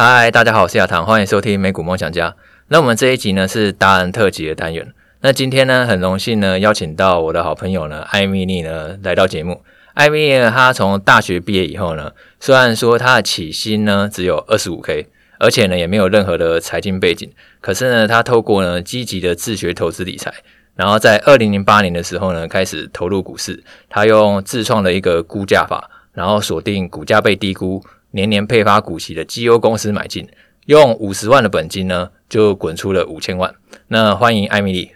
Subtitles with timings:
[0.00, 2.36] 嗨，大家好，我是亚堂，欢迎收听美股梦想家。
[2.68, 4.94] 那我们这一集呢是达人特辑的单元。
[5.22, 9.60] 那今天呢很荣幸呢邀请到我的好朋友呢艾米丽呢来到节目。
[9.94, 15.08] 艾米丽呢她从大学毕业以后呢，虽然说她的起薪呢只有二十五 K，
[15.40, 17.28] 而且呢也没有任何的财经背景，
[17.60, 20.32] 可是呢她透过呢积极的自学投资理财，
[20.76, 23.64] 然后在二零零八年的时候呢开始投入股市。
[23.88, 27.84] 她用自创的一个估价法，然后锁定股价被低估。
[28.18, 30.28] 年年配发股息的绩优公司买进，
[30.66, 33.54] 用五十万的本金呢，就滚出了五千万。
[33.86, 34.90] 那欢迎艾米丽。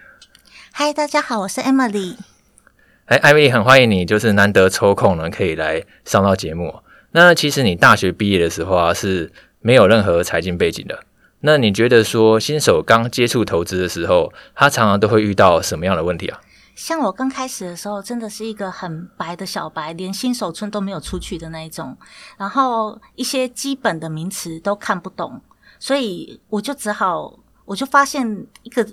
[0.72, 2.16] 嗨，大家好，我是 Emily。
[3.04, 6.80] 哎，艾米丽，很欢迎你，就是难得抽空呢，可以来上到节目。
[7.12, 9.30] 那其实你大学毕业的时候啊，是
[9.60, 11.04] 没有任何财经背景的。
[11.42, 16.40] 那你觉得说新手刚接触投资的时候，他常常都会遇到什么样的问题啊？
[16.74, 21.96] 像我刚开始的时候，真的是一个很白的小白，连新手村都没有出去的那一种，
[22.36, 25.40] 然后一些基本的名词都看不懂，
[25.78, 28.86] 所以我就只好，我就发现一个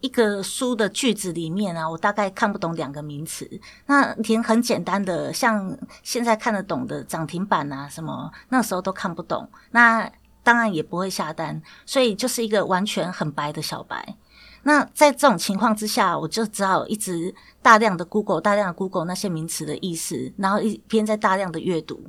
[0.00, 3.48] 一个书的句子里面啊，我大概看不懂两个名词。
[3.86, 10.10] 那连很简单的，像现在看得懂的涨停板啊什么，那时候都看不懂，那
[10.42, 14.16] 当然也不会下单，所以就是一个完全很白的小白。
[14.62, 22.02] 那在这种情况之下，我就只好一直大量的 Google，大量的 Google 那些名词的意思，然后一边在大量的阅读。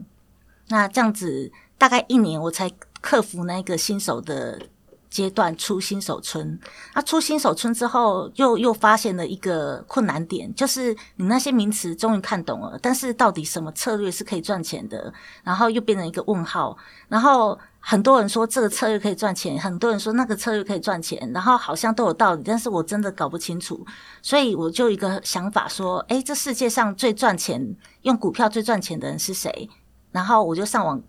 [0.68, 4.62] 那这样子大概一年，我才克服那个新手的
[5.10, 6.60] 阶段，出新手村。
[6.94, 15.14] 那出新手村之后，又又发现了一个困难点，就是你那些名词终于看懂了，但是到底什么策略是可以赚钱的？
[15.44, 16.78] 然后又变成一个问号，
[17.08, 17.58] 然后。
[17.84, 23.86] 很多人说这个策略可以赚钱，很多人说那个策略可以赚钱，然后好像都有道理，但是我真的搞不清楚，
[24.22, 29.68] 所以我就一个想法说，诶，这世界上最赚钱用股票最赚钱的人是谁？
[30.12, 31.02] 然后我就上网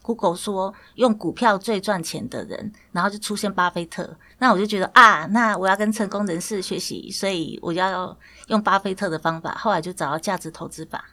[0.00, 8.16] Google 说用股票最赚钱的人，然后就出现巴菲特，那我就觉得啊，那我要跟成功人士学习，所以我要
[8.48, 11.04] 用巴菲特的方法，后来就找到价值投资法。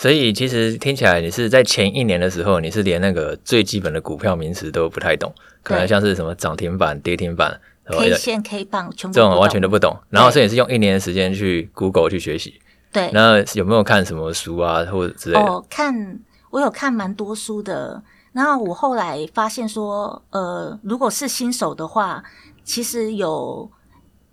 [0.00, 5.30] 所以其实听起来，你是在前一年的时候，你是连那个最基本的股票名词都不太懂，
[5.62, 9.94] 可能像是什么涨停板、跌停板、K 线、K 棒，全部这种完全都不懂。
[10.08, 12.58] 然后所以是用一年的时间去 Google 去学习。
[12.90, 13.10] 对。
[13.12, 15.44] 那有没有看什么书啊，或者之类的？
[15.44, 16.18] 哦，看
[16.48, 18.02] 我有看蛮多书的。
[18.32, 22.24] 然后我后来发现说，呃，如果是新手的话，
[22.64, 23.70] 其实有，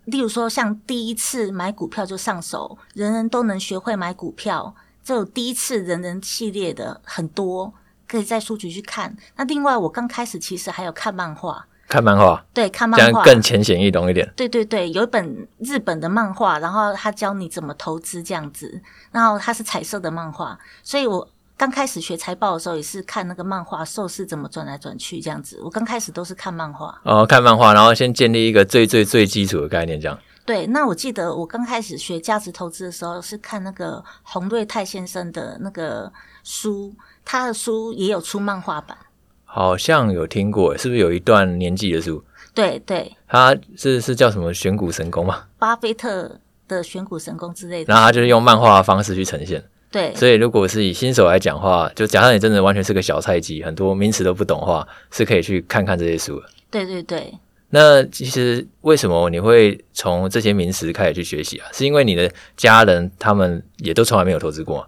[0.06, 4.74] 例如说像第一次买股票就上手，人人都能学会买股票。
[5.08, 7.72] 就第一次人人系列的很多，
[8.06, 9.16] 可以在书局去看。
[9.36, 14.30] 那另外，我刚开始其实还有看漫画，看漫画，对，看漫画这样更浅显易懂一点。
[14.36, 21.26] 对对对，有一本日本的漫画，然后他教你怎么投资这样子，然后它是彩色的漫画，所以我
[21.56, 25.58] 刚开始学财报的时候也是看那个漫画，寿司怎么转来转去这样子。
[25.64, 30.18] 我刚开始都是看漫画，哦，看漫画，然后先建立一个最最最基础的概念，这样。
[30.48, 36.10] 对，那我记得我刚开始学价值投资的时候，是看那个洪瑞泰先生的那个
[36.42, 38.96] 书，他的书也有出漫画版，
[39.44, 42.24] 好像有听过，是不是有一段年纪的书？
[42.54, 45.44] 对对，他是是叫什么选股神功吗？
[45.58, 49.62] 巴菲特的选股神功之类的，然后他就是用漫画的方式去呈现。
[49.90, 56.46] 对，所以如果是以新手来讲话，就假设你真的完全是个小菜鸡，很多名词都不懂的话，是可以去看看这些书的。
[56.70, 57.38] 对对对。
[57.70, 61.66] 那其实为什么你会从这些名词开始去学习啊？
[61.72, 64.86] 是因为你的家人他们也都从来没有投资过吗？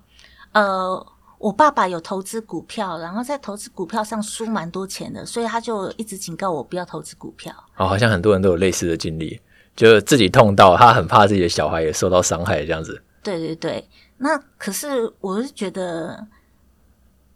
[0.53, 7.55] 呃，我爸爸有投资股票，然后在投资股票上输蛮多钱的，所以他就一直警告我不要投资股票。
[7.77, 9.39] 哦，好像很多人都有类似的经历，
[9.77, 13.03] 就自己痛到他很怕自己的小孩也受到伤害这样子。
[13.23, 16.27] 对对对，那可是我是觉得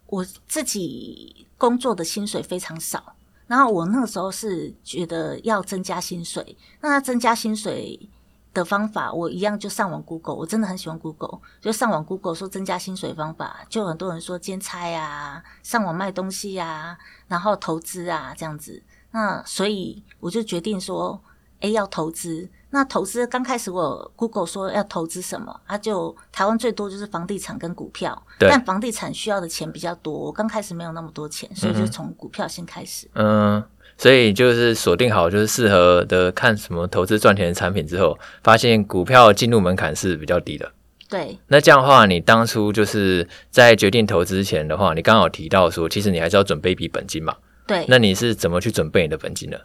[0.07, 3.14] 我自己工作的薪水非常少。
[3.47, 8.09] 然后我那个时候是觉得要增加薪水，那他增加薪水
[8.53, 16.97] 的方法，我一样就上网 Google，我真的很喜欢 Google，就上网 Google 说增加薪水方法，就很多人说兼差啊，上网卖东西啊，
[17.29, 21.21] 然后投资啊这样子，那所以我就决定说，
[21.61, 22.49] 哎，要投资。
[22.75, 30.13] 那投资刚开始，我 Google 说要投资什么，他、啊、就台湾最多就是房地产跟股票，但房地产需要的钱比较多。
[30.13, 33.09] 我刚开始没有那么多钱，所以就从股票先开始。
[33.15, 33.63] 嗯，
[33.97, 40.73] 所以就是锁定好就是适合的看什么投资赚钱的产品之后，发现股票进入门槛是比较低的。
[41.09, 47.37] 对，那这样的话，你当初就是在决定投资前的话，你刚好提到说，其实你还是要准备一笔本金嘛。
[47.69, 49.61] 对，那你是怎么去准备你的本金的？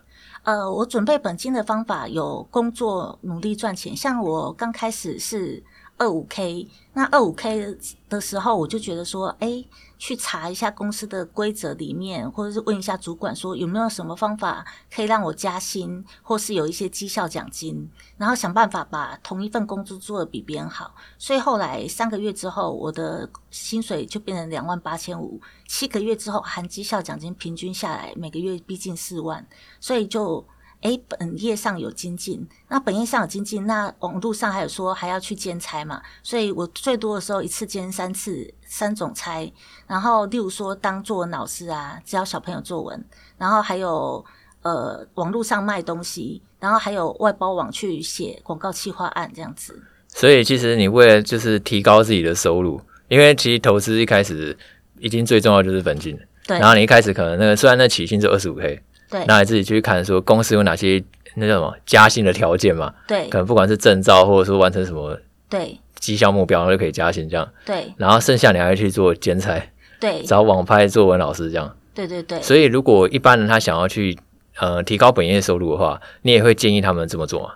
[0.49, 3.95] 呃，我准备本金的方法有工作努力赚钱。
[3.95, 5.63] 像我刚开始是
[5.95, 7.77] 二五 K，那二五 K
[8.09, 9.63] 的时候，我就觉得说，哎，
[9.99, 17.87] 去查一下公司的规则里面，或者是问一下主管说有没有什么方法可以让我加薪，或是有一些绩效奖金，
[18.17, 20.95] 然后想办法把同一份工作做得比别人好。
[21.17, 29.45] 所以后来三个月之后，我的薪水就变成两万八千五，七个月之后含绩效奖金，平均下来每个月逼近四万，
[29.79, 30.43] 所以就。
[30.81, 36.01] 哎，本业上有精进，那本业上有精进，那网络上还有说还要去兼差嘛？
[36.23, 39.51] 所以我最多的时候一次兼三次，三种差。
[39.87, 43.03] 然后例如说当作文老师啊，教小朋友作文，
[43.37, 44.23] 然后还有
[44.61, 49.83] 呃网络上卖东西，然后还有外包网去写广告企划案这样子。
[50.07, 52.79] 所以其实你为了就是提高自己的收入，
[53.09, 54.57] 因为其实投资一开始
[54.97, 56.17] 已经最重要就是本金，
[56.47, 56.57] 对。
[56.57, 58.81] 然后你一开始可能那个虽然那起薪是二十五 K。
[59.09, 61.03] 对，那你自己去看说公司有哪些
[61.35, 62.93] 那叫什么加薪的条件嘛？
[63.07, 65.19] 对，可能不管是证照或者说完成什么
[65.49, 67.49] 对绩效目标，然后就可以加薪这样。
[67.65, 69.59] 对，然后剩下你还要去做兼差，
[69.99, 71.75] 对，找网拍作文老师这样。
[71.93, 72.41] 对对对。
[72.41, 74.17] 所以如果一般人他想要去
[74.59, 77.53] 呃提高本业收入的话，你也会建议他们这么做吗？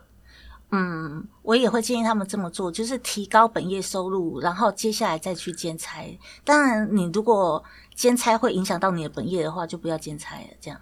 [0.76, 6.02] 嗯，我也会建议他们这么做，就是提高本业收入，然后接下来再去兼差。
[6.44, 7.64] 当然，你如果
[7.94, 10.80] 兼差会影响到你的本业的话，就不要兼差了，这样。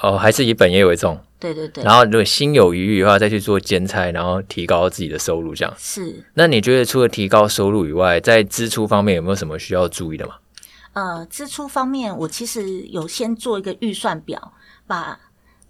[0.00, 1.20] 哦，还是以本业为重。
[1.38, 1.82] 对对对。
[1.84, 5.74] 然后如果心有余裕的话，再去做兼差，然后提高自己的收入，这样。
[5.76, 6.24] 是。
[6.34, 10.36] 那你觉得除了提高收入以外，在支出方面有没有什么需要注意的吗？
[10.94, 14.52] 呃，支出方面，我其实有先做一个预算表，
[14.86, 15.18] 把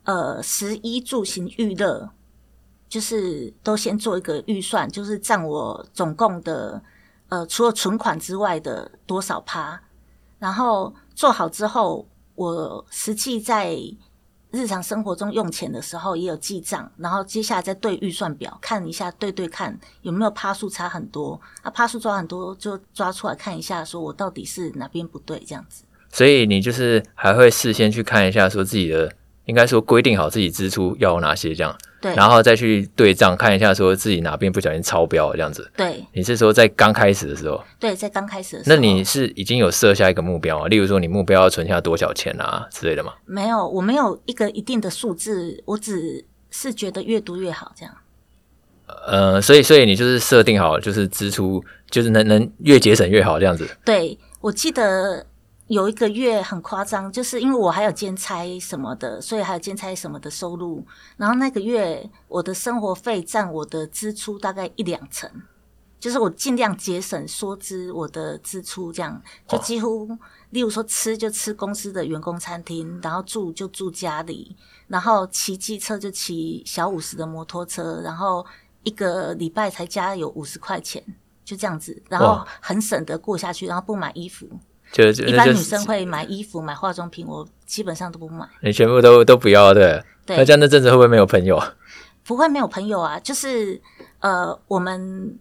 [0.05, 2.11] 呃食衣住行娱乐，
[2.89, 6.83] 就是都先做一个预算，就是占我总共的
[7.29, 9.81] 呃除了存款之外的多少趴。
[10.39, 13.79] 然后做好之后，我实际在
[14.53, 25.85] 日常生活中用钱的时候也有记账，然后接下来再对预算表看一下，对对看有没有趴数差很多，啊趴数抓很多就抓出来看一下，说我到底是哪边不对这样子。
[26.11, 29.11] 所以你就是还会事先去看一下，说自己的
[29.47, 31.77] 应该说规定好自己支出要有哪些这样。
[32.01, 35.71] 对，然后再去对账看一下，说自己哪边不小心超标了这样子。
[35.77, 37.63] 对，你是说在刚开始的时候？
[37.79, 38.75] 对，在刚开始的时候。
[38.75, 40.67] 那你是已经有设下一个目标啊？
[40.67, 43.13] 例如说，你目标要存下多少钱啊之类的吗？
[43.25, 47.95] 没有，我没有一个一定的数字，我只是觉得越多越好这样。
[49.07, 53.69] 呃，所以，所以你就是设定好，就是支出，就是能能越节省越好这样子。
[53.85, 55.25] 对，我记得。
[55.73, 60.87] 有一个月很夸张，就是因为我还有兼差什么的，所以还有兼差什么的收入。
[61.17, 65.31] 然后那个月我的生活费占我的支出大概一两成，
[65.99, 70.07] 就是我尽量节省缩支我的支出，这样就几乎，
[70.51, 74.55] 例如说吃就吃公司的员工餐厅，然后住就住家里，
[74.89, 78.45] 然后骑机车就骑小五十的摩托车，然后
[78.83, 81.03] 一个礼拜才加有五十块钱，
[81.47, 84.47] 就这样子，然后很省得过下去，然后不买衣服。
[84.93, 88.47] 就，就一般女生会买衣服、买化妆品，我基本上都不买。
[88.61, 90.01] 你全部都都不要，对？
[90.27, 90.37] 对。
[90.37, 91.59] 那这样那阵子会不会没有朋友？
[92.25, 93.81] 不会没有朋友啊，就是
[94.21, 95.37] 呃，我们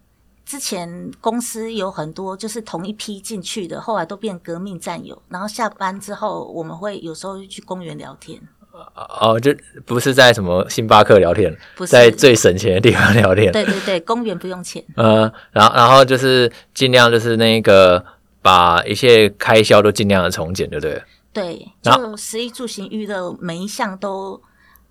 [0.45, 5.21] 之前公司有很多就是同一批进去的，后来都变革命战友。
[5.27, 8.41] 然后下班之后，我们会有时候去公园聊天。
[9.19, 9.53] 哦，就
[9.85, 13.51] 不是在什么星巴克聊天，不是在最省钱的地方聊天。
[13.51, 14.81] 对对对，公园不用钱。
[14.95, 18.03] 嗯、呃，然后然后就是尽量就是那个。
[18.41, 21.03] 把一切开销都尽量的从简，对不对？
[21.33, 24.41] 对，就食衣住行娱乐每一项都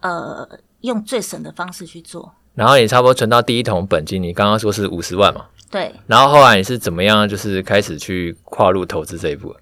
[0.00, 0.48] 呃
[0.80, 2.32] 用最省的方式去做。
[2.54, 5.46] 然后你差不多存到第一桶本金，你刚刚说是五十万嘛？
[5.70, 5.94] 对。
[6.06, 9.54] 然后后来你是怎么样，就是开始去跨入投资这一步？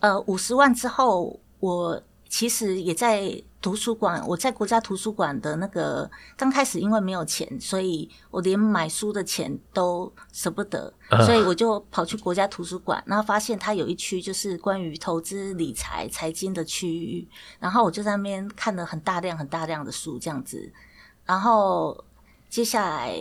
[0.00, 3.42] 呃，五十万之后，我其实也在。
[3.64, 10.92] 图书馆，我在国家图书馆的那个刚开始，因为没有钱，所以我连买书的钱都舍不得，
[11.24, 17.26] 所以我就跑去国家图书馆，然后发现它有一区就是关于投资理财、财经的区域，
[17.58, 20.70] 然后我就在那边看了很大量、很大量的书，这样子，
[21.24, 22.04] 然后
[22.50, 23.18] 接下来。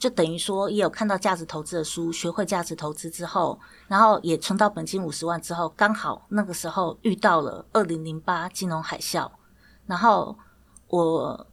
[0.00, 9.30] 就等于说，也有看到价值投资的书，学会价值投资之后，然后也存到本金五十万之后，刚好那个时候遇到了二零零八金融海啸，
[9.84, 10.34] 然后
[10.86, 11.46] 我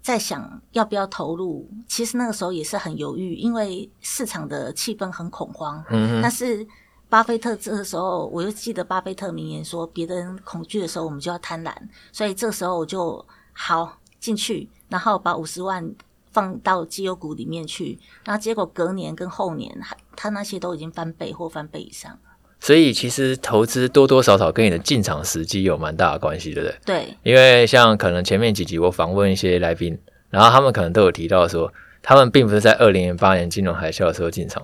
[0.00, 5.84] 在想要不要投入，其实那个时候也是很犹豫，因为市场的气氛很恐慌。
[5.90, 6.66] 嗯，但是
[7.10, 11.70] 巴菲特这个时候，我又记得巴菲特名言说：“别人恐惧的时候，我们就要贪婪。”
[12.10, 13.22] 所以这个时候我就
[13.52, 15.94] 好进去，然后把五十万。
[16.32, 22.18] 放到绩优股里面去，然后结果隔年跟后年，还他那些都已经翻倍或翻倍以上。
[22.60, 26.78] 所以其实投资多多少少跟你的进场时机有蛮大的关系，对不对？
[26.84, 27.16] 对。
[27.24, 29.98] 因为像可能前面几集我访问一些来宾，
[30.30, 31.72] 然后他们可能都有提到说，
[32.02, 34.62] 他们并不是在二零零八年金融海啸的时候进场，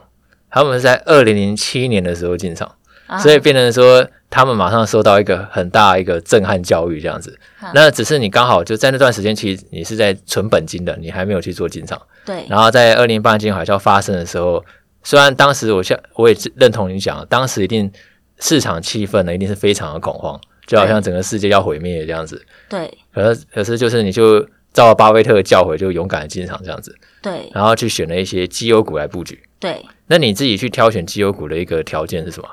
[0.49, 2.78] 他们是在二零零七年的时候进场，啊、
[3.23, 7.39] 所以变成说他们马上受到一个很大一个震撼教育这样子。
[7.61, 12.01] 啊、那只是你刚好就在那段时间，其实你是在存本金的，你还没有去做进场。
[12.25, 12.45] 对。
[12.49, 14.65] 然后在二零零八年金融海啸发生的时候，
[15.03, 17.91] 虽然当时我像我也认同你讲，当时一定
[18.39, 22.45] 市场气氛呢一定是非常的恐慌，就好像整个世界要毁灭这样子。
[22.69, 22.93] 对。
[23.15, 24.47] 可是可是就是你就。
[24.71, 26.95] 照巴菲特的教诲，就勇敢的进场这样子。
[27.23, 29.43] 对，然后去选了一些绩优股来布局。
[29.59, 32.49] 对，那你自己去挑选绩优股的一个条件是什么？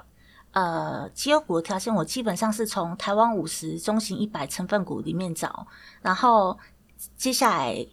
[0.56, 5.68] 呃，绩优股的条件，我基本上是从台湾五十、中型一百成分股里面找，
[6.02, 6.58] 然后
[7.18, 7.86] 接下来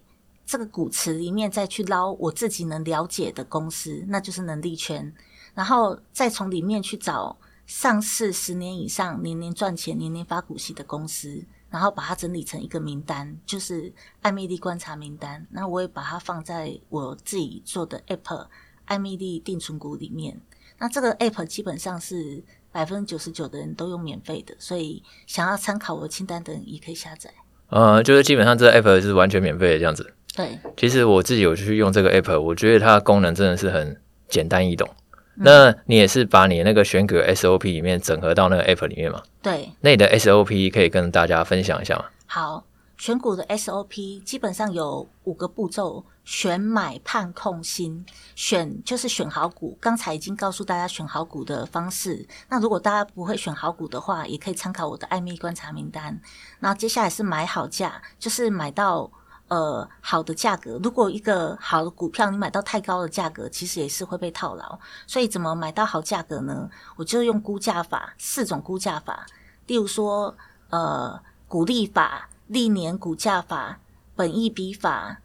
[0.46, 5.12] 这个股池里面再去捞我自己能了解的公司，那就是能力圈，
[5.54, 11.44] 然后再从里面去找上市十年以上、年年赚钱、年年发股息的公司。
[11.72, 13.90] 然后把它整理成一个名单，就是
[14.20, 15.46] 艾米丽观察名单。
[15.50, 18.46] 那我也把它放在我自己做的 App
[18.84, 20.38] 艾米丽定存股里面。
[20.82, 27.30] 那这个 App 基本上是百分之九十九的人都用免费的，所以想要参考我清单的人也可以下载。
[27.68, 30.12] 呃，就是基本上这个 App 是完全免费的这样子。
[30.34, 33.96] 对，其实我自己有去用这个 App，我觉得它的功能真的是很
[34.28, 34.88] 简单易懂。
[35.36, 39.22] 那你也是把你那个选股 SOP 里面整合到那个 App 里面吗？
[39.40, 42.06] 对，那你的 SOP 可以跟大家分享一下吗？
[42.26, 42.64] 好，
[43.02, 48.06] 选股的 SOP 基本上有五个步骤：选、买、判、控、新。
[48.36, 52.24] 选就是选好股，刚才已经告诉大家选好股的方式。
[52.48, 56.16] 那如果大家不会选好股的话，也可以参考我的艾蜜观察名单。
[56.60, 59.10] 然后接下来是买好价，就是买到。
[59.48, 64.78] 呃，好的价格，如果一个好的股票你买到太高的价格，其实也是会被套牢。
[65.06, 66.70] 所以怎么买到好价格呢？
[66.96, 69.26] 我就用估价法，四种估价法，
[69.66, 70.34] 例如说，
[70.70, 73.80] 呃，股利法、历年股价法、
[74.14, 75.22] 本益比法、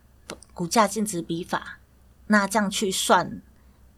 [0.54, 1.80] 股价净值比法，
[2.28, 3.42] 那这样去算，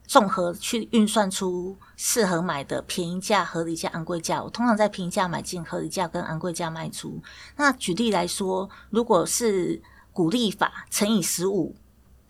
[0.08, 4.44] 综合去运算出适合买的便宜价、合理价、昂贵价。
[4.44, 7.22] 我通常在便宜价买进，合理价跟昂贵价卖出。
[7.58, 9.80] 那举例来说，如果是
[10.12, 11.76] 股利法乘以十五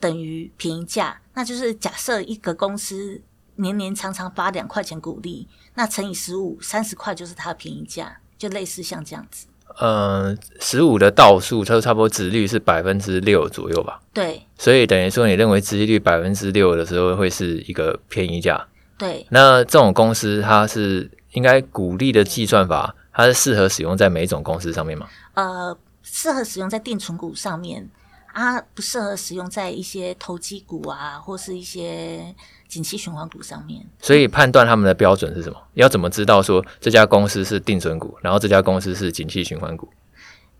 [0.01, 3.21] 等于便宜价，那就是假设一个公司
[3.55, 9.47] 年年常常发两块钱股利，那乘以十五，三十块就是它的便宜价，就类似像这样子。
[9.79, 13.99] 呃，十五的倒数，它差不多值率是百分之六左右吧？
[14.13, 14.41] 对。
[14.57, 18.67] 所以等于说，你认为殖利率百分之六的时候会是一个便宜价？
[18.97, 19.25] 对。
[19.29, 25.07] 那这种公司，它是应该股利的计算法，它是适合使用在每一种公司上面吗？
[25.33, 25.77] 呃。
[26.01, 27.87] 适合使用在定存股上面
[28.33, 32.33] 啊，不适合使用在一些投机股啊，或是一些
[32.69, 33.85] 景气循环股上面。
[33.99, 35.59] 所以判断他们的标准是什么？
[35.73, 39.89] 要怎么知道说这家公司是定存股，然后这家公司是景气循环股？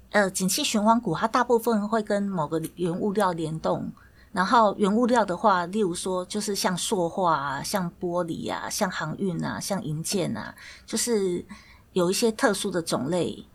[0.10, 3.90] 呃，景气循环股它大部分会跟某个原物料联动，
[4.34, 10.54] 然后原物料的话，例如说就是像塑化啊、像玻璃啊、像航运啊、像银件啊，
[10.86, 11.46] 就是
[11.94, 13.46] 有一些特殊的种类。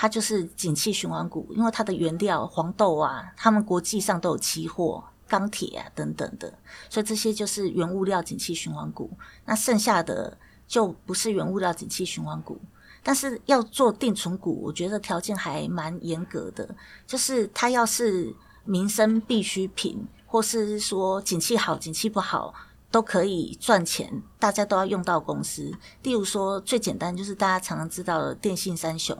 [0.00, 6.52] 它就是景气循环股，因为它的原料黄豆啊，他们国际上都有期货、钢铁啊等等的，
[6.90, 9.10] 所以这些就是原物料景气循环股。
[9.44, 12.60] 那剩下的就不是原物料景气循环股。
[13.00, 16.68] 但是要做定存股，我觉得条件还蛮严格的，
[17.06, 22.52] 就是它要是民生必需品，或是说景气好、景气不好
[22.90, 25.72] 都可以赚钱，大家都要用到公司。
[26.02, 29.16] 例如说，最简单就是大家常常知道的电信三雄。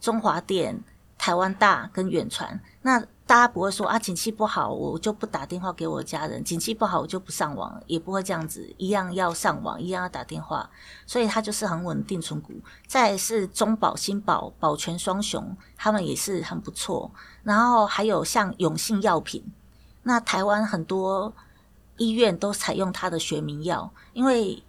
[0.00, 0.82] 中华电、
[1.18, 10.68] 台湾大跟远传，那大家不会说啊，景气不好，我就不打电话给我家人；景气不好，我就不上网，也不会这样子，一样要上网，一样要打电话，
[11.06, 12.52] 所以它就是很稳定存股。
[12.88, 17.08] 再是中保、新保、保全双雄，他们也是很不错。
[17.44, 19.44] 然后还有像永信药品，
[20.02, 21.32] 那台湾很多
[21.98, 24.60] 医院都采用它的学名药，因为。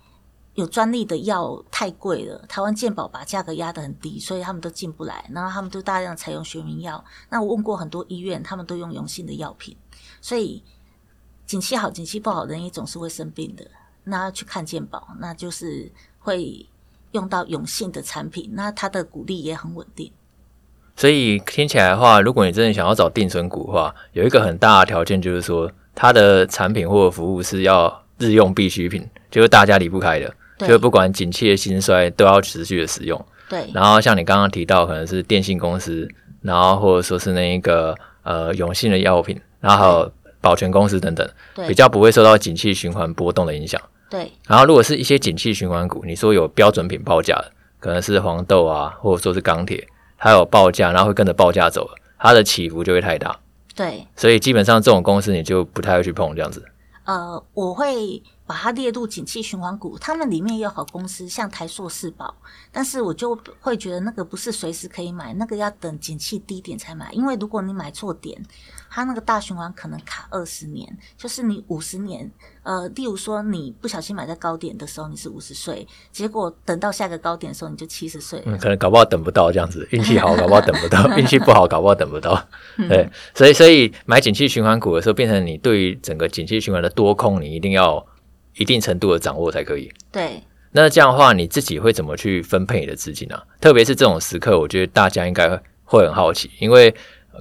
[0.56, 5.26] 有专利的药太贵了，台湾健保把价格压得很低，所以他们都进不来。
[5.32, 7.04] 然后他们都大量采用学名药。
[7.30, 9.76] 那我问过很多医院，他们都用永信的药品。
[10.20, 10.62] 所以
[11.46, 13.66] 景气好、景气不好，人也总是会生病的。
[14.04, 15.90] 那要去看健保，那就是
[16.20, 16.66] 会
[17.12, 18.50] 用到永信的产品。
[18.54, 20.12] 那它的股利也很稳定。
[20.98, 30.36] 所以听起来的话，如果你真的想要找定存股的话，有一个很大的条件就是说，它的产品或服务是要日用必需品，就是大家离不开的。
[30.68, 33.26] 就不管景气的兴衰，都要持续的使用。
[33.50, 33.70] 对。
[33.74, 36.08] 然后像你刚刚提到，可能是电信公司，
[36.42, 43.82] 然后或者说是那一个呃永信的药品，然后还有保全公司等等，对，比较不会受到景气循环波动的影响。
[44.10, 44.32] 对。
[44.48, 49.88] 然后如果是一些景气循环股，你说有标准品报价的，可能是黄豆啊，或者说是钢铁，
[50.18, 53.38] 它有报价，然后会跟着报价走，它的起伏就会太大。
[53.74, 56.64] 对，所以基本上这种公司你就不太会去碰这样子。
[57.06, 62.36] 呃，我会把它列入景气循环股，他们里面也有好公司，像台塑、世宝，
[62.70, 68.38] 但是我就会觉得那个不是随时可以买，那个要等景气低点才买，因为如果你买错点。
[68.94, 72.30] 它那个大循环可能卡二十年，就是你五十年，
[72.62, 78.44] 呃，例如说你不小心买在高点的时候，你是五十岁，结果等到下个高点的时候，你就七十岁。
[78.46, 82.46] 嗯，可能搞不好等不到这样子，运气好搞不好等不到， 运气不好搞不好等不到。
[82.90, 88.06] 对，所以所以买景气循环股的时候，变成你对于整个景气循环的多空，你一定要
[88.58, 89.92] 一定程度的掌握才可以。
[90.12, 90.42] 对，
[90.72, 93.44] 那这样的话，你自己会怎么去分配你的资金啊？
[93.60, 95.50] 特别是这种时刻，我觉得大家应该
[95.84, 96.94] 会很好奇，因为。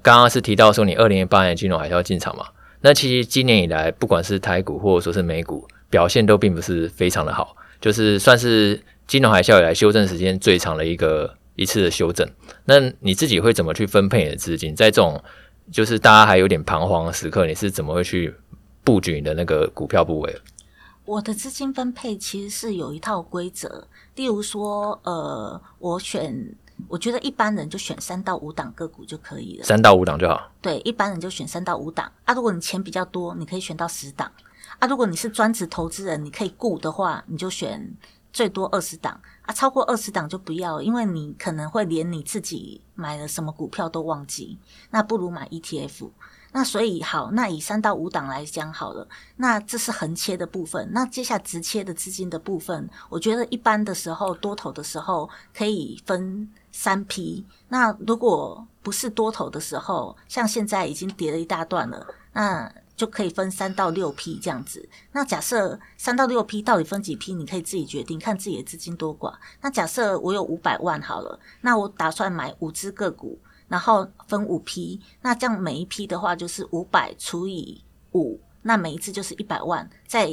[0.03, 2.47] 刚刚是提到说你二零一八年金融海啸进场嘛？
[2.81, 12.27] 那其实今年以来，不管是台股或者说是美股，表现都并不是非常的好，就是算是金融海啸以来修正时间最长的一个一次的修正。
[12.65, 14.77] 那你自己会怎么去分配你的资金？
[14.77, 15.21] 在这种
[15.73, 18.33] 就是大家还有点彷徨的时刻，你是怎么会去
[18.85, 20.35] 布局你的那个股票部位？
[21.11, 26.55] 我的资金分配其实是有一套规则，例如说，呃，我选。
[26.89, 30.51] 我觉得一般人就选三到五档个股就可以了，三到五档就好。
[30.63, 32.33] 对，一般人就选三到五档啊。
[32.33, 34.33] 如果你钱比较多，你可以选到十档
[34.79, 34.89] 啊。
[34.89, 37.95] 如果你是专职投资人，你可以顾的话，你就选
[38.33, 39.53] 最多二十档啊。
[39.53, 44.59] 超过二十档就不要，因为你可能会连你自己买了什么股票都忘记。
[44.91, 46.09] 那不如买 ETF。
[46.53, 49.07] 那所以好，那以三到五档来讲好了。
[49.37, 50.89] 那这是横切的部分。
[50.93, 56.49] 那接下来直切的资金的部分，我觉得一般的时候多头的时候可以分。
[56.73, 64.89] 三批，那如果不是多头的时候，像现在已经跌了一大段了，那就可以分三到六批这样子。
[65.11, 69.35] 那假设三到六批到底分几批，你可以自己决定，看自己的资金多寡。
[69.61, 73.37] 那假设我有五百万好了，那我打算买五只个股，
[73.71, 77.81] 然后分五批，那这样每一批的话就是五百除以
[78.13, 80.29] 五，那每一次就是一百万，再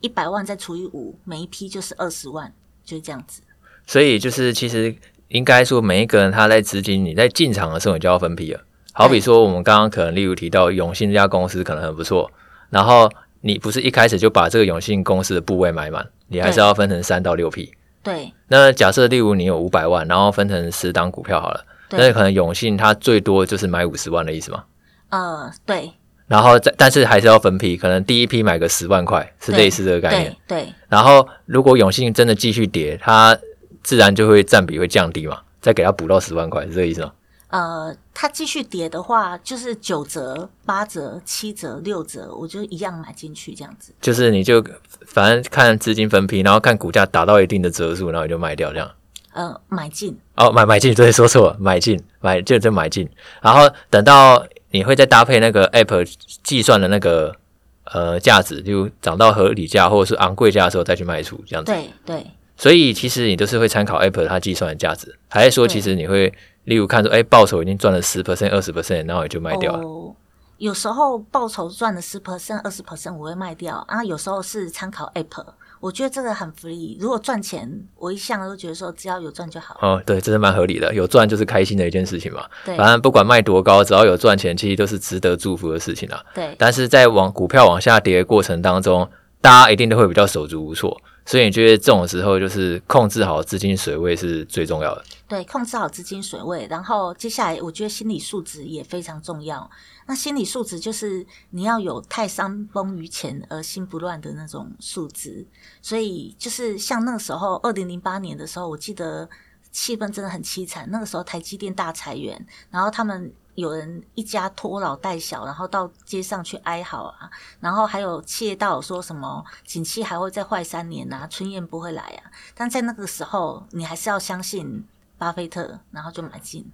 [0.00, 2.50] 一百万再除以五，每一批就是二十万，
[2.82, 3.42] 就是这样子。
[3.86, 4.96] 所以就是其实。
[5.28, 8.60] 应该说，每一个人他在资金，你在进场的时候，你就要分批了。
[8.92, 12.30] 好比说，我们刚刚可能例如提到永信这家公司可能很不错，
[12.70, 17.74] 然后你不是一开始就把这个永信公司的部位买满，你还是要分成三到六批。
[18.04, 18.32] 对。
[18.46, 24.64] 那假设例如你有五百万，然后分成十档股票好了，那可能永信它最多就是买五十万的意思吗？
[25.10, 25.92] 呃，对。
[26.26, 30.36] 然后再，但是还是要分批，可能第一批买个十万块，是类似这个概念。
[30.48, 30.62] 对。
[30.64, 33.38] 对然后如果永信真的继续跌，它
[33.82, 37.12] 自然就会占比会降低嘛，再给它补到十万块，是这个意思吗？
[37.48, 43.94] 呃，它继续跌的话，就是九折、八折、七折、六折，我就一样买进去这样子。
[44.00, 44.62] 就是你就
[45.06, 48.90] 反正看资金分批，然后看股价达到一定的折数，然后你就卖掉这样。
[49.36, 53.06] 呃，买进哦，买买进，对，说错了，买进买就就买进，
[53.42, 56.10] 然后等到你会再搭配那个 App
[56.42, 57.36] 计算的那个
[57.84, 61.70] 呃价值，就涨到合理价或者是昂贵价的时候再去卖出这样子。
[61.70, 62.26] 对对。
[62.56, 66.32] 所以其实你都是会参考 Apple 它计算的价值，还是说其实你会
[66.64, 69.86] 例如看说，哎，报酬已经赚了十 percent、二十 percent，然后你就卖掉了。
[69.86, 70.16] 哦，
[70.56, 74.02] 有时候报酬赚了十 percent、二十 percent，我会卖掉啊。
[74.02, 76.96] 有时候是参考 Apple，我觉得这个很 free。
[76.98, 79.78] 如果赚钱，我一向都觉得说只要有赚就好。
[79.80, 82.44] 哦，对，这是蛮合理的，有赚就是开心的一件事情嘛。
[82.64, 86.22] 对，反正不管卖多高，只要有赚钱，其实都是值得祝福的事情啊。
[86.34, 86.54] 对。
[86.58, 89.08] 但是在往股票往下跌的过程当中，
[89.40, 91.00] 大家一定都会比较手足无措。
[91.24, 95.04] 所以你觉得这种时候就是控制好资金水位是最重要的？
[95.28, 99.68] 对，控制好资金水位，然后接下来我觉得心理素质也非常重要。
[100.06, 105.46] 那心理素质就是你要有泰山崩于前而心不乱的那种素质。
[105.82, 109.28] 所以就是像那个时候，二零零八年的时候，我记得
[109.72, 110.88] 气氛真的很凄惨。
[110.90, 113.32] 那个时候台积电大裁员，然后他们。
[113.56, 122.30] 有人一家拖老带小，然后到街上去哀嚎啊，然后还有企业道说什么景气还会再坏三年啊，春燕不会来啊。
[122.54, 124.86] 但在那个时候，你还是要相信
[125.18, 126.64] 巴菲特，然后就买进。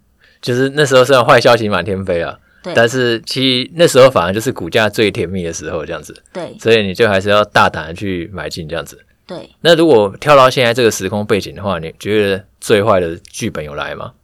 [0.40, 6.22] 就是那时候虽然坏消息满天飞啊，对，但是其实那时候反而就是股价最甜蜜的时候，这样子。
[6.32, 9.04] 对，所以你就还是要大胆的去买进这样子。
[9.26, 9.50] 对。
[9.60, 14.14] 那如果跳到现在这个时空背景的话，你觉得最坏的剧本有来吗？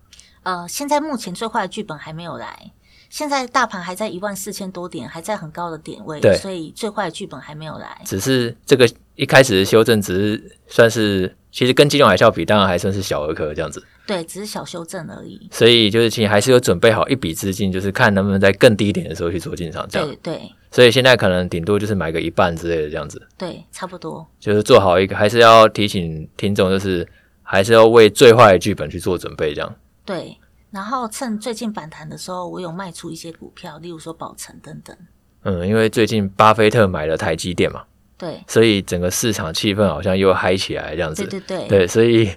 [0.43, 2.73] 呃，现在目前最坏的剧本还没有来，
[3.11, 8.01] 现在大盘还在一万四千多点，还在很高的点位，对，所以最坏的剧本还没有来。
[8.05, 13.83] 只是这个一开始的修正，只是算是其实跟金融海啸比，当然还算是小儿科这样子。
[14.07, 15.49] 对，只是小修正而已。
[15.51, 20.09] 所以就是其实还是有准备好一笔资金，就是看能不能在更低点的时候去做进场这样。
[20.09, 20.53] 对对。
[20.71, 23.27] 所以现在可能顶多就是买个一半之类的这样子。
[23.37, 24.27] 对，差不多。
[24.39, 27.07] 就是做好一个，还是要提醒听众，就是
[27.43, 29.75] 还是要为最坏的剧本去做准备这样。
[30.05, 30.39] 对，
[30.71, 34.97] 然后趁最近反弹的时候，我有卖出一些股票，例如说宝成等等。
[35.43, 37.85] 嗯，因为最近巴菲特买了台积电嘛，
[38.19, 41.25] 对，所以整个市场气氛好像又嗨起来这样子。
[41.25, 42.29] 对对对，对，所以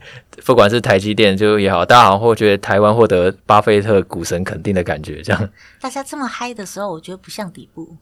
[0.46, 5.50] 不管是台积电就也好，大家好像会觉得台湾获得巴菲特股神肯定的感觉，这样。
[5.82, 7.98] 大家这么嗨的时候，我觉得不像底部。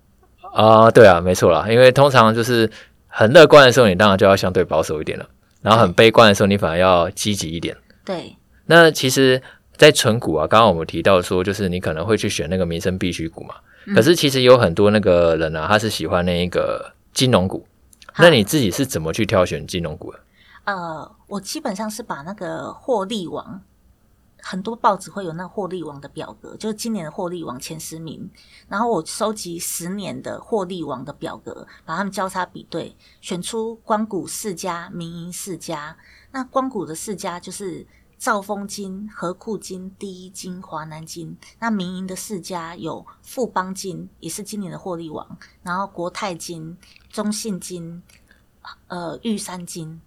[0.54, 2.70] 啊、呃，对啊，没错啦，因为通常就是
[3.08, 5.26] 很乐观的时候，你当然就要相对保守一点了；
[5.62, 7.78] 然后很悲观的时候，你反而要积极一点。
[8.04, 9.42] 对，那其实，
[9.78, 13.56] 在存股啊，刚刚我们提到说，就是你可能会去选那个民生必需股嘛。
[13.86, 17.65] 嗯、可是其实有很多那个人啊，他是喜欢那一个金融股。
[18.20, 20.20] 那你自己是怎么去挑选金融股的？
[20.66, 23.62] 呃，我基本上是把那个获利王。
[24.42, 28.30] 很多报纸会有那获利王的表格，就是今年的获利王前十名，
[28.70, 35.98] 然后我收集十年的获利王的表格，把它们交叉比对，选出光谷四家、民营四家。
[36.32, 37.86] 那光谷的四家就是
[38.20, 41.36] 兆丰金、和库金、第一金、华南金。
[41.60, 45.26] 那民营的四家有富邦金，也是今年的获利王，
[45.64, 46.78] 然后国泰金、
[47.10, 48.04] 中信金、
[48.90, 50.02] 呃玉山金。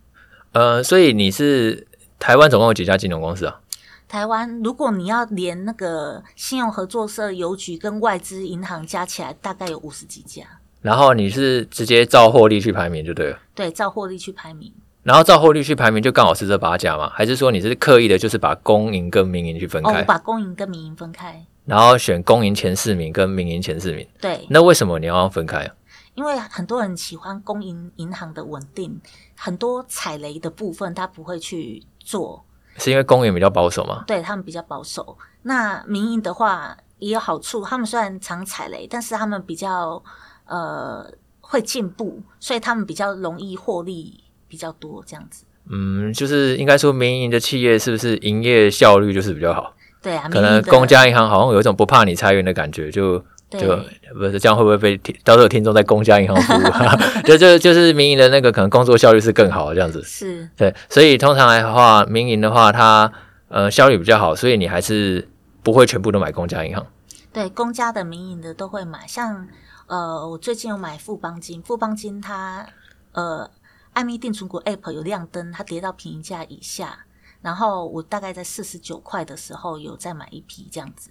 [0.53, 3.59] 呃，所以你是台湾总共有几家金融公司啊？
[4.07, 10.45] 台湾，如果你要连那个信用合作社、邮局跟外资银行加起来，大概有五十几家。
[10.83, 13.39] 然后你是直接照获利去排名就对了。
[13.55, 14.71] 对，照获利去排名。
[15.03, 17.11] 然后照获利去排名，就刚好是这八家嘛？
[17.11, 20.03] 还是说你是刻意的，就是把公营跟民营去分开？
[20.03, 21.45] 哦，把公营跟民营分开。
[21.65, 24.07] 然后选公营前四名跟民营前四名。
[24.21, 24.47] 对。
[24.51, 25.75] 那为什么你要分开啊？
[26.15, 29.01] 因为很多人喜欢公营银行的稳定，
[29.37, 32.45] 很多踩雷的部分他不会去做。
[32.77, 34.05] 是因为公营比较保守吗？
[34.07, 35.17] 对，他们比较保守。
[35.43, 40.03] 那民营的话也有好处，他们虽然常踩雷，但是他们比较
[40.47, 41.11] 呃
[41.41, 45.47] 会进步，所以他们比较容易获利比较多这样子。
[45.71, 49.75] 嗯，就是应该说民营的企业是不是营业效率就是比较好？
[50.03, 53.25] 对啊，可能公家银行好像有一种不怕你裁员的感觉，就。
[53.53, 53.79] 就
[54.15, 56.73] 不是这样，会不会被听到时候听众在公家银行服务？
[57.29, 60.03] 就就就是民营的那个可能工作效率是更好的这样子。
[60.03, 63.13] 是对，所以通常来的话，民营的话，它
[63.49, 65.29] 呃效率比较好，所以你还是
[65.63, 66.87] 不会全部都买公家银行。
[67.31, 69.01] 对，公家的、民营的都会买。
[69.07, 69.47] 像
[69.87, 72.67] 呃，我最近有买富邦金，富邦金它
[73.13, 73.51] 呃，
[73.93, 77.07] 爱米定存股 App 有亮灯，它跌到平均价以下，
[77.41, 81.11] 然后我大概在四十九块的时候有再买一批这样子。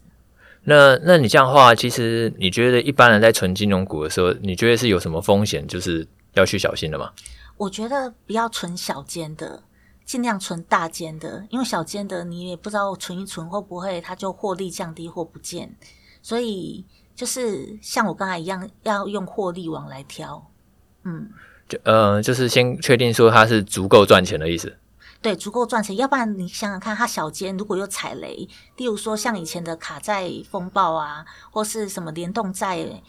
[0.63, 7.11] 那那你这样的话，其实你觉得一般人在存金融股的时候，你觉得是有什么风险，就是要去小心的吗？
[7.57, 9.63] 我觉得不要存小间的，
[10.05, 15.75] 尽量存大间的，因为小间的你也不知道存一存会不会它就获利降低或不见，
[16.21, 20.47] 所以就是像我刚才一样，要用获利网来挑。
[21.03, 21.29] 嗯，
[21.71, 24.75] 就呃，就是先确定说它是足够赚钱的意思。
[25.21, 33.01] 对，足够赚钱，要不然你想想看，它小间如果又踩雷，例如说像以前的卡债风暴啊，或是什么联动债，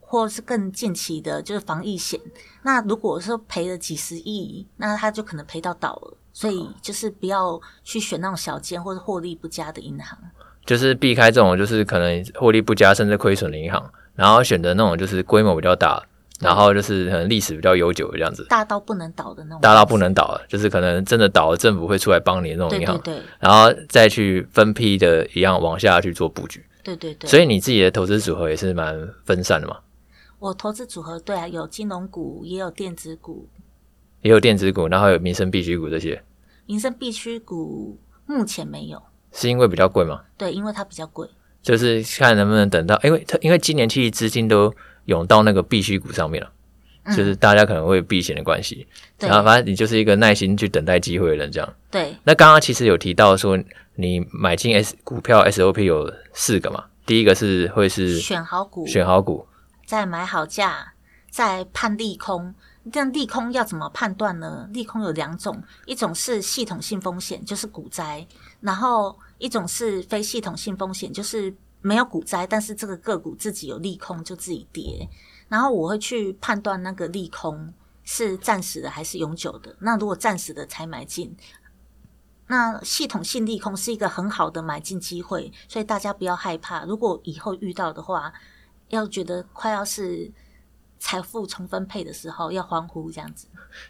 [0.00, 2.20] 或是更近期的，就是防疫险。
[2.62, 6.16] 那如果说赔了几十亿，那它就可能赔到倒了。
[6.32, 10.16] 所以就是不要去选那种小间或者获利不佳的银行，
[10.64, 16.02] 就是避开这种就是可能获利不佳甚至亏损的银行，然后选择那种就是规模比较大。
[16.40, 27.28] 然后就是可能历史比较悠久的这样子，大到不能倒的那种，大到不能倒了，就是可能真的倒了，政府会出来帮你的那种银行，对对对，然后再去分批的一样往下去做布局，对对对。
[27.28, 29.76] 所以你自己的投资组合也是蛮分散的嘛？
[30.38, 33.46] 我投资组合对啊，有金融股，也有电子股，
[34.22, 36.22] 也有电子股，然后有民生必需股这些。
[36.64, 40.22] 民生必需股目前没有，是因为比较贵吗？
[40.38, 41.28] 对，因为它比较贵，
[41.60, 44.72] 就是看能不能等到，因为它因为今年其实资金都
[45.10, 46.50] 涌到那个必需股上面了。
[47.16, 48.86] 就是大家可能会避险的关系，
[49.18, 51.74] 嗯、然后反正你就是一个耐心去等待机会的人，这样。
[51.90, 52.14] 对。
[52.24, 53.58] 那刚刚其实有提到说，
[53.94, 56.84] 你买进 S 股票 SOP 有四个嘛？
[57.06, 59.46] 第一个是会是选好股，选好股，
[59.86, 60.92] 再买好价，
[61.30, 62.54] 再判利空。
[62.92, 64.68] 这样利空要怎么判断呢？
[64.72, 68.26] 利空有两种，一种是系统性风险，就是股灾；
[68.60, 75.08] 然后一种是非系统性风险，就是没有股灾，但是这个个股自己有利空，就自己跌。
[75.48, 77.72] 然后我会去判断那个利空
[78.04, 79.74] 是暂时的还是永久的。
[79.80, 81.36] 那如果暂时的才买进，
[82.46, 86.84] 那系统性利空是一个很好的买进机会，所以大家不要害怕。
[86.84, 88.32] 如果以后遇到的话，
[88.88, 90.30] 要觉得快要是
[90.98, 93.46] 财富重分配的时候，要欢呼这样子。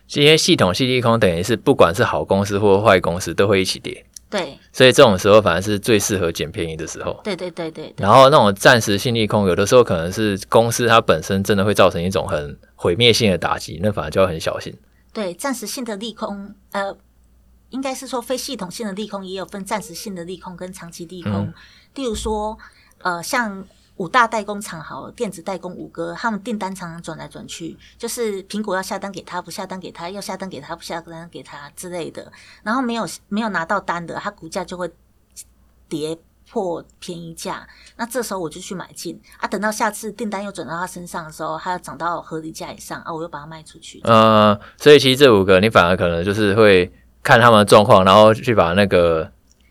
[0.07, 4.05] 今天系统性利空等于是不管是好公司或坏公司都会一起跌。
[4.31, 7.21] 对，所以这种时候反而是最适合捡便宜的时候。
[7.25, 7.93] 对对对对。
[7.99, 14.73] 然后那种暂时性利空，有的时候可能是公司它本身真的会造成一种很毁灭性的打击，那反而就要很小心。
[15.13, 16.97] 对，暂时性的利空，呃，
[17.71, 21.33] 应该是说非系统性的利空也有分暂时性的利空跟长期利空。
[21.33, 21.55] 嗯、
[21.97, 22.57] 例如说，
[22.99, 23.67] 呃，像
[24.01, 32.33] 五大代工厂好了，电子代工五哥，他们订单常常转来转去，就是苹果要下单给他，不下单给他；要下单给他，不下单给他之类的。
[32.63, 34.91] 然后没有没有拿到单的，他股价就会
[35.87, 36.17] 跌
[36.51, 37.69] 破便宜价。
[37.97, 44.01] 那这时候我就去买进啊，等到下次订单又转到他身上的时候，它要涨到合理价以上啊，我又把它卖出去。
[44.05, 46.91] 呃，所以其实这五个你反而可能就是会。
[47.23, 49.31] 看他们的状况，然后去把那个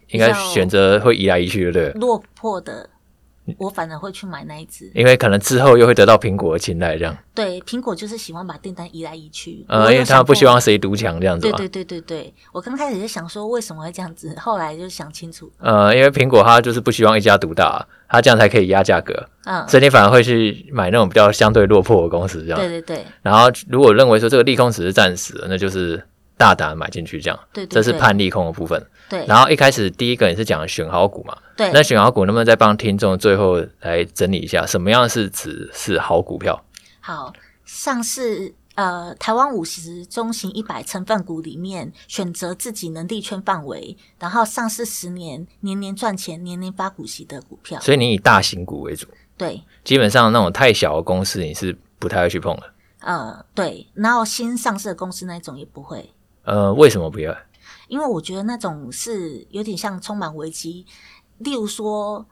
[0.09, 2.87] 应该选择会移来移去对不，对落魄的，
[3.57, 7.17] 我反而会去买那一只，因为可能之后又会得到苹果的青睐，这样。
[7.33, 11.49] 对，苹果就是喜欢把订单移来移去，呃，因为他不希望谁独强这样子。
[11.49, 15.51] 对对对对对，我刚开始就想说为什么会这样子，后来就想清楚。
[15.59, 19.13] 呃，因为苹果它就是不希望一家独大，它这样才可以压价格。
[19.45, 22.59] 嗯，所以你反而会去买那种比较相对落魄的公司，这样。
[22.59, 23.05] 对对对。
[23.21, 26.03] 然后如果认为说这个利空只是暂时的，那就是。
[26.39, 28.81] 大胆买进去，这样，对，对，对，这是判利空的部分。
[29.09, 31.37] 对，然后一开始第一个也是讲选好股嘛。
[31.57, 36.63] 对，那选好股，能不能再帮听众最后来整理一下，什么样是指是好股票？
[37.01, 37.33] 好，
[37.65, 47.77] 上市呃，台湾五十中型一百成分股里面，选择自己能力圈范围，然后上市十年，年年赚钱，年年发股息的股票。
[47.81, 49.05] 所以你以大型股为主。
[49.35, 52.73] 对，基本上那种太小的公司，你是不太会去碰的。
[53.01, 56.13] 呃，对，然后新上市的公司那种也不会。
[56.49, 57.37] 呃，为什么不要？
[57.87, 60.83] 因为我觉得那种是有点像充满危机。
[61.37, 62.25] 例如说，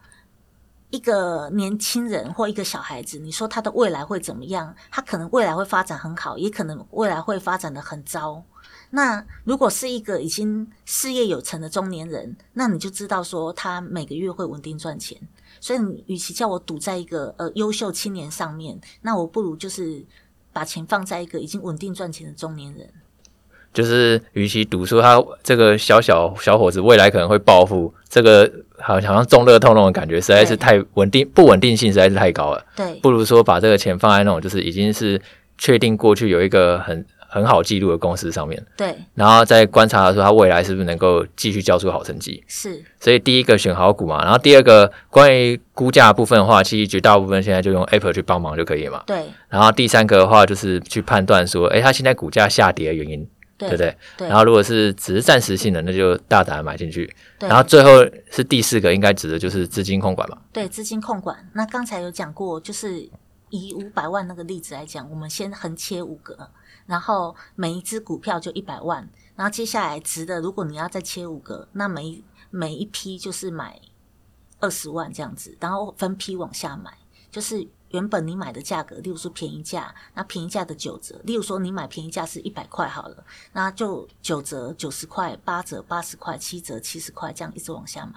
[0.90, 4.76] 一个年轻人或一个小孩子，你说他的未来会怎么样？
[4.90, 8.44] 他可能未来会发展很好，也可能未来会发展的很糟。
[8.90, 15.16] 那如果是一个已经事业有成的中年人，那你就知道说他每个月会稳定赚钱。
[15.60, 20.06] 所以，你与其叫我赌在一个呃优秀青年上面，那我不如就是
[20.52, 22.90] 把钱放在一个已经稳定赚钱的中年人。
[23.78, 32.66] 就是，与其赌说他这个小小小伙子未来可能会暴富，这个好像好像中乐透那种感觉，实在是太稳定，不稳定性实在是太高了。
[32.76, 35.22] 对，不如说把这个钱放在那种就是已经是
[35.60, 38.60] 确定过去有一个很很好记录的公司上面。
[38.76, 42.44] 对，然后再观察说他未来是不是能够继续交出好成绩。
[42.48, 49.04] 是，所以第一个选好股嘛，然后第二个关于估价部分的话，其实绝大部分现在就用 Apple 去帮忙就可以了嘛。
[49.06, 53.28] 对，然后第三个的话就是去判断说，哎，他现在股价下跌的原因。
[53.58, 53.98] 对不对？
[54.18, 54.28] 对。
[54.28, 57.12] 然后如果是只是暂时性的，那就大胆买进去。
[57.40, 57.90] 然后最后
[58.32, 60.38] 是第四个，应该指的就是资金控管嘛。
[60.54, 61.50] 对，资金控管。
[61.54, 63.10] 那刚才有讲过，就是
[63.50, 66.50] 以五百万那个例子来讲，我们先横切五个，
[66.86, 69.10] 然后每一只股票就一百万。
[69.36, 73.80] 然后接下来值的，如果你要再切五个，那每每一批就是买
[74.60, 76.92] 二十万这样子，然后分批往下买，
[77.32, 77.68] 就是。
[77.92, 83.24] 原本你买的价格，例如说便宜价，那便宜价的九折，例如说你买便宜价是一百块好了，
[83.54, 88.14] 那就九折九十块，八折八十块，七折七十块，这样一直往下买。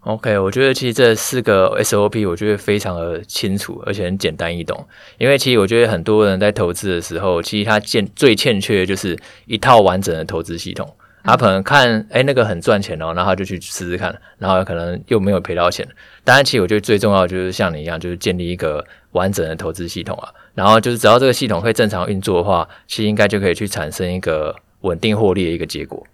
[0.00, 4.84] OK，我觉得其实这四个 SOP 我觉得非常的清楚，而且很简单易懂。
[5.16, 10.92] 因为其实我觉得很多人在投资的时候，其实他欠最欠缺的就是一套完整的投资系统。
[11.24, 15.88] 他可能看，哎、那个很赚钱哦，然后他就去试试看，然后可能又没有赔到钱。
[16.24, 20.28] 当然，其实我觉得最重要就是像你一样，就是建立一个完整的投资系统啊。
[20.54, 26.04] 然后就是只要这个系统会正常运作的话，其实应该就可以去产生一个稳定获利的一个结果。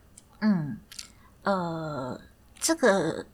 [0.41, 0.77] 嗯，
[1.43, 2.21] 呃，
[2.61, 3.25] 这个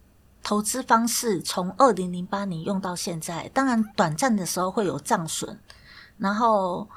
[0.42, 5.58] 投资方式从二零零八年用到现在，当然短暂的时候会有账损，
[6.18, 6.88] 然后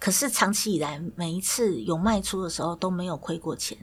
[0.00, 3.76] 可是长期以来每一次有卖出的时候都没有亏过钱。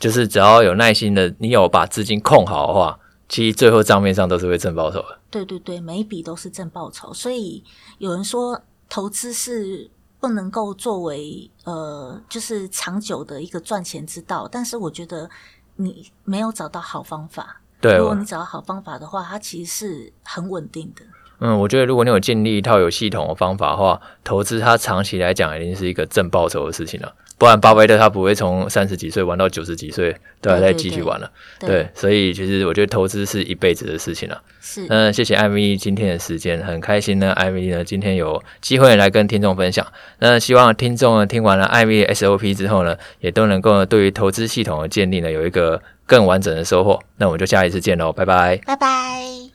[0.00, 5.18] 就是只要有耐心的，你有把资金控好的话，其实最后账面上都是会挣报酬的。
[5.30, 7.14] 对对对，每一笔都是挣报酬。
[7.14, 7.62] 所以
[7.98, 14.48] 有人说投资是不能够作为呃，就是长久的一个赚钱之道。
[14.50, 15.30] 但是我觉得
[15.76, 17.60] 你没有找到好方法。
[17.80, 21.02] 对，如果你找到好方法的话，它其实是很稳定的。
[21.38, 27.14] 嗯，我觉得如果你有建立一套有系统的方法的话，投资它长期来讲一定是一个正报酬的事情了。
[27.40, 31.30] 不然，巴菲特他不会从三十几岁玩到九十几岁都还在继续玩了。
[31.58, 34.42] 对，对，对，对，所以其实我觉得投资是一辈子的事情了。
[34.60, 34.84] 是。
[34.90, 37.32] 那谢谢艾米今天的时间，很开心呢。
[37.32, 39.86] 艾米呢今天有机会来跟听众分享。
[40.18, 47.00] 那希望听众呢听完了艾米 SOP 之后呢，也都能够对于投资系统的建立呢有一个更完整的收获。
[47.16, 48.60] 那我们就下一次见喽，拜拜。
[48.66, 49.49] 拜拜。